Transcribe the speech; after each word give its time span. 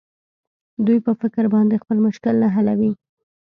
دوى 0.85 0.99
په 1.05 1.11
فکر 1.21 1.43
باندې 1.53 1.81
خپل 1.83 1.97
مشکل 2.07 2.35
نه 2.43 2.49
حلوي. 2.55 2.91